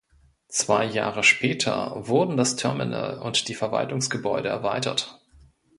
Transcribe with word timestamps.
Zwei 0.47 0.85
Jahre 0.85 1.21
später 1.21 2.07
wurden 2.07 2.35
das 2.35 2.55
Terminal 2.55 3.19
und 3.19 3.47
die 3.49 3.53
Verwaltungsgebäude 3.53 4.49
erweitert. 4.49 5.21